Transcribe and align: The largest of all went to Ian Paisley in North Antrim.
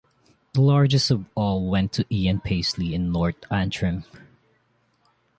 The 0.53 0.61
largest 0.61 1.11
of 1.11 1.25
all 1.35 1.69
went 1.69 1.93
to 1.93 2.05
Ian 2.09 2.39
Paisley 2.41 2.95
in 2.95 3.11
North 3.11 3.35
Antrim. 3.51 4.03